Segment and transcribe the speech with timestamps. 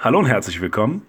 [0.00, 1.04] Hallo und herzlich willkommen.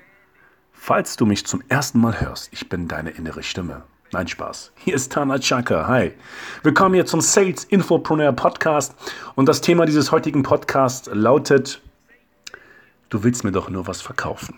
[0.72, 3.84] Falls du mich zum ersten Mal hörst, ich bin deine innere Stimme.
[4.12, 4.72] Nein, Spaß.
[4.78, 5.86] Hier ist Tana Chaka.
[5.86, 6.14] Hi.
[6.64, 8.96] Willkommen hier zum Sales Infopreneur Podcast.
[9.36, 11.84] Und das Thema dieses heutigen Podcasts lautet:
[13.10, 14.58] Du willst mir doch nur was verkaufen.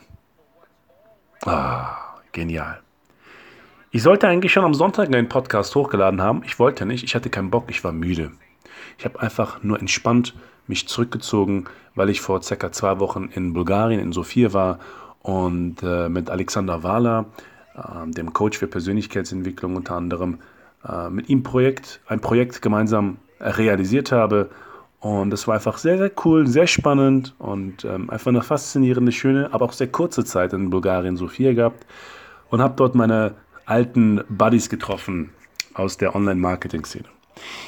[1.44, 1.98] Ah,
[2.31, 2.80] genial.
[3.89, 6.41] Ich sollte eigentlich schon am Sonntag einen Podcast hochgeladen haben.
[6.45, 7.03] Ich wollte nicht.
[7.03, 7.66] Ich hatte keinen Bock.
[7.67, 8.31] Ich war müde.
[8.98, 10.34] Ich habe einfach nur entspannt
[10.71, 14.80] mich zurückgezogen, weil ich vor circa zwei Wochen in Bulgarien, in Sofia war
[15.21, 17.25] und äh, mit Alexander Wahler,
[17.75, 20.39] äh, dem Coach für Persönlichkeitsentwicklung unter anderem,
[20.88, 24.50] äh, mit ihm Projekt, ein Projekt gemeinsam realisiert habe.
[25.02, 29.50] Und das war einfach sehr, sehr cool, sehr spannend und ähm, einfach eine faszinierende, schöne,
[29.52, 31.85] aber auch sehr kurze Zeit in Bulgarien, Sofia gehabt.
[32.50, 33.33] Und habe dort meine
[33.66, 35.31] alten Buddies getroffen
[35.73, 37.06] aus der Online-Marketing-Szene.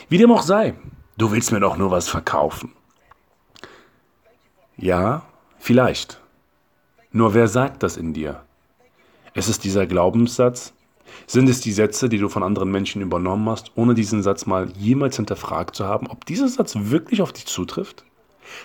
[0.10, 0.76] Wie dem auch sei,
[1.18, 2.72] du willst mir doch nur was verkaufen.
[4.78, 5.24] Ja,
[5.60, 6.20] vielleicht.
[7.12, 8.44] Nur wer sagt das in dir?
[9.34, 10.74] Ist es dieser Glaubenssatz?
[11.28, 14.72] Sind es die Sätze, die du von anderen Menschen übernommen hast, ohne diesen Satz mal
[14.78, 18.04] jemals hinterfragt zu haben, ob dieser Satz wirklich auf dich zutrifft?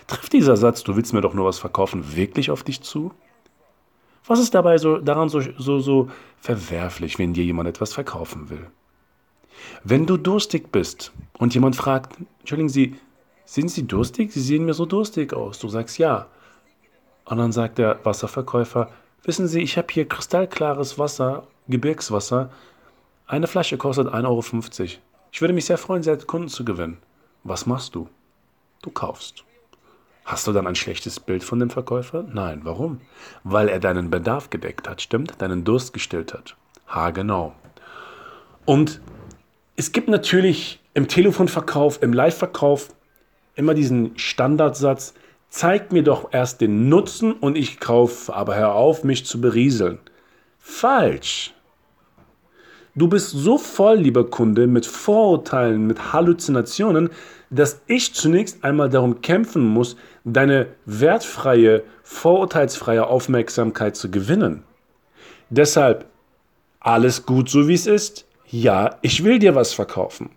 [0.06, 3.12] Trifft dieser Satz, du willst mir doch nur was verkaufen, wirklich auf dich zu?
[4.26, 8.66] Was ist dabei so, daran so, so, so verwerflich, wenn dir jemand etwas verkaufen will?
[9.84, 12.96] Wenn du durstig bist und jemand fragt, entschuldigen Sie,
[13.48, 14.30] sind Sie durstig?
[14.30, 15.58] Sie sehen mir so durstig aus.
[15.58, 16.26] Du sagst ja.
[17.24, 18.90] Und dann sagt der Wasserverkäufer,
[19.22, 22.50] wissen Sie, ich habe hier kristallklares Wasser, Gebirgswasser.
[23.26, 24.92] Eine Flasche kostet 1,50 Euro.
[25.32, 26.98] Ich würde mich sehr freuen, Sie als Kunden zu gewinnen.
[27.42, 28.10] Was machst du?
[28.82, 29.44] Du kaufst.
[30.26, 32.26] Hast du dann ein schlechtes Bild von dem Verkäufer?
[32.30, 33.00] Nein, warum?
[33.44, 35.40] Weil er deinen Bedarf gedeckt hat, stimmt?
[35.40, 36.54] Deinen Durst gestillt hat.
[36.88, 37.54] Ha, genau.
[38.66, 39.00] Und
[39.76, 42.90] es gibt natürlich im Telefonverkauf, im Live-Verkauf
[43.58, 45.14] immer diesen Standardsatz,
[45.50, 49.98] zeig mir doch erst den Nutzen und ich kaufe, aber hör auf, mich zu berieseln.
[50.58, 51.54] Falsch.
[52.94, 57.10] Du bist so voll, lieber Kunde, mit Vorurteilen, mit Halluzinationen,
[57.50, 64.62] dass ich zunächst einmal darum kämpfen muss, deine wertfreie, vorurteilsfreie Aufmerksamkeit zu gewinnen.
[65.50, 66.06] Deshalb,
[66.80, 68.26] alles gut so wie es ist?
[68.50, 70.30] Ja, ich will dir was verkaufen.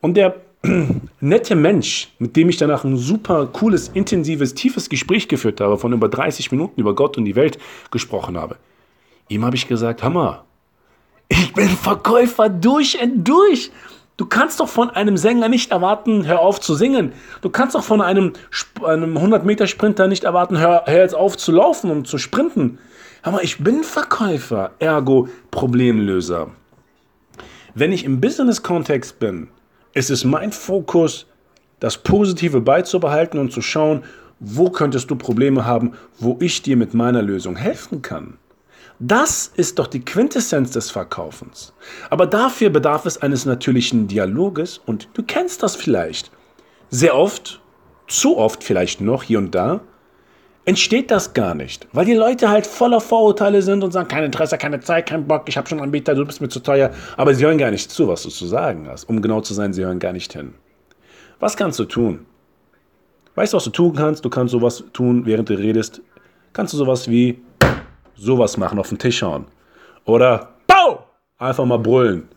[0.00, 0.36] Und der
[1.20, 5.92] nette Mensch, mit dem ich danach ein super cooles, intensives, tiefes Gespräch geführt habe, von
[5.92, 7.58] über 30 Minuten über Gott und die Welt
[7.90, 8.56] gesprochen habe.
[9.28, 10.44] Ihm habe ich gesagt, Hammer,
[11.28, 13.70] ich bin Verkäufer durch und durch.
[14.18, 17.12] Du kannst doch von einem Sänger nicht erwarten, hör auf zu singen.
[17.40, 18.34] Du kannst doch von einem,
[18.84, 22.78] einem 100-Meter-Sprinter nicht erwarten, hör, hör jetzt auf zu laufen und zu sprinten.
[23.22, 26.50] Hammer, ich bin Verkäufer, ergo Problemlöser.
[27.74, 29.48] Wenn ich im Business-Kontext bin,
[29.94, 31.26] es ist mein Fokus,
[31.80, 34.04] das Positive beizubehalten und zu schauen,
[34.40, 38.38] wo könntest du Probleme haben, wo ich dir mit meiner Lösung helfen kann.
[38.98, 41.72] Das ist doch die Quintessenz des Verkaufens.
[42.10, 46.30] Aber dafür bedarf es eines natürlichen Dialoges und du kennst das vielleicht.
[46.90, 47.60] Sehr oft,
[48.06, 49.80] zu oft vielleicht noch hier und da,
[50.64, 54.58] entsteht das gar nicht, weil die Leute halt voller Vorurteile sind und sagen, kein Interesse,
[54.58, 57.44] keine Zeit, kein Bock, ich habe schon Anbieter, du bist mir zu teuer, aber sie
[57.44, 59.04] hören gar nicht zu, was du zu sagen hast.
[59.04, 60.54] Um genau zu sein, sie hören gar nicht hin.
[61.40, 62.26] Was kannst du tun?
[63.34, 64.24] Weißt du, was du tun kannst?
[64.24, 66.02] Du kannst sowas tun, während du redest.
[66.52, 67.40] Kannst du sowas wie
[68.14, 69.46] sowas machen, auf den Tisch hauen.
[70.04, 71.06] Oder Bau!
[71.38, 72.28] Einfach mal brüllen.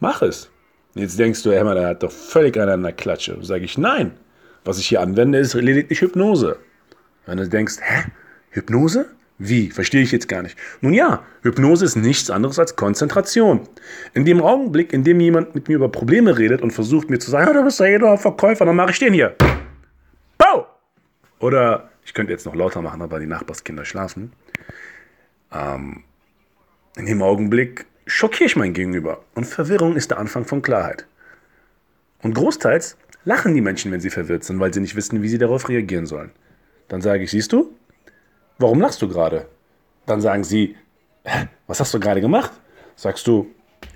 [0.00, 0.50] Mach es.
[0.94, 3.36] Jetzt denkst du, Emma, der hat doch völlig einen an der Klatsche.
[3.40, 4.12] Sage ich, nein.
[4.64, 6.56] Was ich hier anwende, ist lediglich Hypnose.
[7.26, 8.04] Wenn du denkst, hä?
[8.50, 9.06] Hypnose?
[9.38, 9.70] Wie?
[9.70, 10.56] Verstehe ich jetzt gar nicht.
[10.80, 13.68] Nun ja, Hypnose ist nichts anderes als Konzentration.
[14.12, 17.30] In dem Augenblick, in dem jemand mit mir über Probleme redet und versucht mir zu
[17.30, 19.34] sagen, du bist ja jeder Verkäufer, dann mache ich den hier.
[20.38, 20.66] Bau!
[21.40, 24.32] Oder ich könnte jetzt noch lauter machen, aber die Nachbarskinder schlafen.
[25.52, 26.04] Ähm,
[26.96, 29.24] in dem Augenblick schockiere ich mein Gegenüber.
[29.34, 31.06] Und Verwirrung ist der Anfang von Klarheit.
[32.22, 35.38] Und großteils lachen die Menschen, wenn sie verwirrt sind, weil sie nicht wissen, wie sie
[35.38, 36.30] darauf reagieren sollen.
[36.88, 37.70] Dann sage ich, siehst du,
[38.58, 39.46] warum lachst du gerade?
[40.06, 40.76] Dann sagen sie,
[41.66, 42.52] was hast du gerade gemacht?
[42.96, 43.46] Sagst du,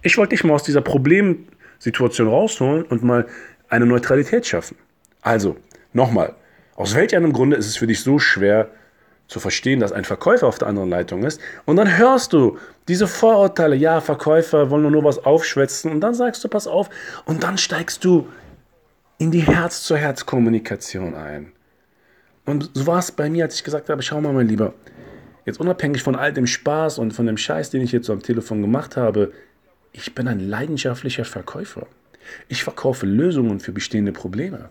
[0.03, 3.27] ich wollte dich mal aus dieser Problemsituation rausholen und mal
[3.69, 4.77] eine Neutralität schaffen.
[5.21, 5.57] Also,
[5.93, 6.35] nochmal,
[6.79, 8.69] Aus welch einem Grunde ist es für dich so schwer
[9.27, 11.41] zu verstehen, dass ein Verkäufer auf der anderen Leitung ist?
[11.65, 12.57] Und dann hörst du
[12.87, 16.89] diese Vorurteile, ja, Verkäufer wollen nur was aufschwätzen und dann sagst du, pass auf,
[17.25, 18.29] und dann steigst du
[19.19, 21.51] in die Herz-zu-Herz-Kommunikation ein.
[22.49, 24.73] Und so war es bei mir, als ich gesagt habe, schau mal, mein Lieber,
[25.45, 28.23] jetzt unabhängig von all dem Spaß und von dem Scheiß, den ich jetzt so am
[28.23, 29.35] Telefon gemacht habe,
[29.93, 31.87] ich bin ein leidenschaftlicher Verkäufer.
[32.49, 34.71] Ich verkaufe Lösungen für bestehende Probleme.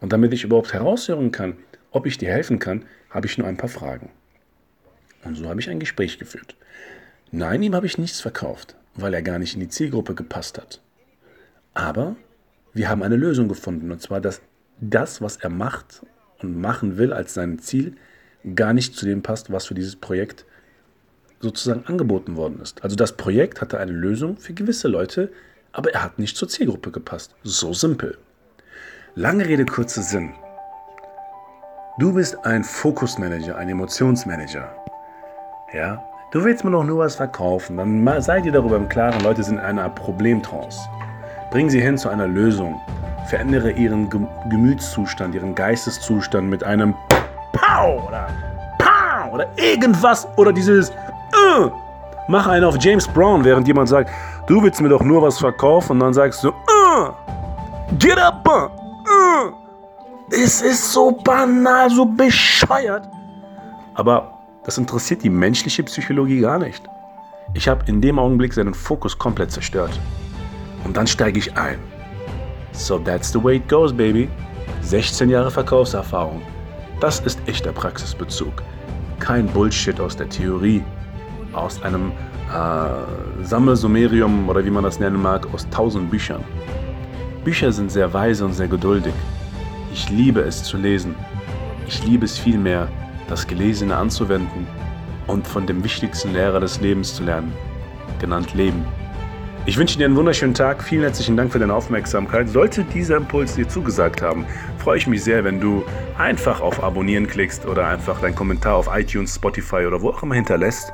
[0.00, 1.56] Und damit ich überhaupt heraushören kann,
[1.90, 4.10] ob ich dir helfen kann, habe ich nur ein paar Fragen.
[5.24, 6.54] Und so habe ich ein Gespräch geführt.
[7.32, 10.80] Nein, ihm habe ich nichts verkauft, weil er gar nicht in die Zielgruppe gepasst hat.
[11.74, 12.14] Aber
[12.72, 13.90] wir haben eine Lösung gefunden.
[13.90, 14.40] Und zwar, dass
[14.80, 16.02] das, was er macht
[16.42, 17.96] und machen will als sein Ziel,
[18.54, 20.44] gar nicht zu dem passt, was für dieses Projekt
[21.40, 22.82] sozusagen angeboten worden ist.
[22.82, 25.30] Also das Projekt hatte eine Lösung für gewisse Leute,
[25.72, 27.34] aber er hat nicht zur Zielgruppe gepasst.
[27.42, 28.16] So simpel.
[29.14, 30.32] Lange Rede, kurzer Sinn.
[31.98, 34.74] Du bist ein Fokusmanager, ein Emotionsmanager.
[35.72, 37.76] Ja, du willst mir doch nur was verkaufen.
[37.78, 40.78] Dann sei dir darüber im Klaren, Leute sind in einer Problemtrance.
[41.50, 42.80] Bring sie hin zu einer Lösung.
[43.26, 44.08] Verändere ihren
[44.48, 46.94] Gemütszustand, ihren Geisteszustand mit einem
[47.52, 48.28] Pow oder
[48.78, 51.70] Pow oder irgendwas oder dieses uh.
[52.28, 54.10] Mach einen auf James Brown, während jemand sagt,
[54.46, 57.12] du willst mir doch nur was verkaufen und dann sagst du uh.
[57.98, 58.46] Get up!
[58.48, 59.52] Uh.
[60.30, 63.08] Es ist so banal, so bescheuert.
[63.94, 66.82] Aber das interessiert die menschliche Psychologie gar nicht.
[67.54, 69.98] Ich habe in dem Augenblick seinen Fokus komplett zerstört.
[70.84, 71.78] Und dann steige ich ein.
[72.76, 74.28] So that's the way it goes, baby.
[74.82, 76.42] 16 Jahre Verkaufserfahrung.
[77.00, 78.62] Das ist echter Praxisbezug.
[79.18, 80.84] Kein Bullshit aus der Theorie.
[81.52, 82.12] Aus einem
[82.52, 86.44] äh, Sammelsummerium oder wie man das nennen mag, aus tausend Büchern.
[87.44, 89.14] Bücher sind sehr weise und sehr geduldig.
[89.92, 91.14] Ich liebe es zu lesen.
[91.88, 92.88] Ich liebe es vielmehr,
[93.28, 94.66] das Gelesene anzuwenden
[95.26, 97.52] und von dem wichtigsten Lehrer des Lebens zu lernen,
[98.20, 98.84] genannt Leben.
[99.68, 100.80] Ich wünsche dir einen wunderschönen Tag.
[100.80, 102.48] Vielen herzlichen Dank für deine Aufmerksamkeit.
[102.48, 104.46] Sollte dieser Impuls dir zugesagt haben,
[104.78, 105.84] freue ich mich sehr, wenn du
[106.16, 110.36] einfach auf Abonnieren klickst oder einfach deinen Kommentar auf iTunes, Spotify oder wo auch immer
[110.36, 110.92] hinterlässt.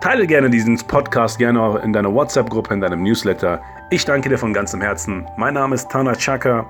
[0.00, 3.62] Teile gerne diesen Podcast gerne auch in deiner WhatsApp-Gruppe, in deinem Newsletter.
[3.90, 5.28] Ich danke dir von ganzem Herzen.
[5.36, 6.66] Mein Name ist Tana Chaka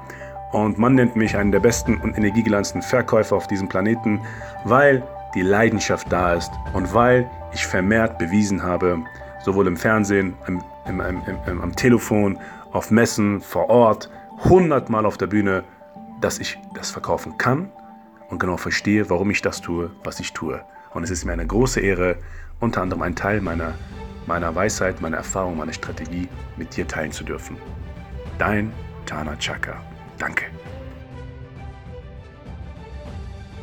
[0.53, 4.20] und man nennt mich einen der besten und energiegelanzten Verkäufer auf diesem Planeten,
[4.65, 5.03] weil
[5.35, 9.03] die Leidenschaft da ist und weil ich vermehrt bewiesen habe,
[9.44, 11.00] sowohl im Fernsehen, im im,
[11.46, 12.38] im, am Telefon,
[12.73, 14.11] auf Messen, vor Ort,
[14.44, 15.64] hundertmal auf der Bühne,
[16.20, 17.70] dass ich das verkaufen kann
[18.31, 20.61] und genau verstehe, warum ich das tue, was ich tue.
[20.93, 22.17] Und es ist mir eine große Ehre,
[22.61, 23.75] unter anderem einen Teil meiner,
[24.26, 27.56] meiner Weisheit, meiner Erfahrung, meiner Strategie mit dir teilen zu dürfen.
[28.38, 28.73] Dein
[29.06, 29.82] Tana Chaka.
[30.19, 30.44] Danke.